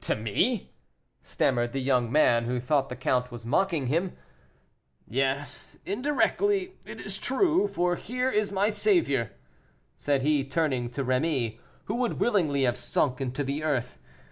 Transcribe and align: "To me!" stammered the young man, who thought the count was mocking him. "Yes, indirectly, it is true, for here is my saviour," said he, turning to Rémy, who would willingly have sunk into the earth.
"To 0.00 0.16
me!" 0.16 0.72
stammered 1.22 1.70
the 1.70 1.78
young 1.80 2.10
man, 2.10 2.46
who 2.46 2.58
thought 2.58 2.88
the 2.88 2.96
count 2.96 3.30
was 3.30 3.46
mocking 3.46 3.86
him. 3.86 4.16
"Yes, 5.06 5.76
indirectly, 5.86 6.74
it 6.84 7.00
is 7.00 7.16
true, 7.20 7.68
for 7.68 7.94
here 7.94 8.28
is 8.28 8.50
my 8.50 8.70
saviour," 8.70 9.30
said 9.94 10.22
he, 10.22 10.42
turning 10.44 10.90
to 10.90 11.04
Rémy, 11.04 11.60
who 11.84 11.94
would 11.94 12.14
willingly 12.18 12.64
have 12.64 12.76
sunk 12.76 13.20
into 13.20 13.44
the 13.44 13.62
earth. 13.62 14.00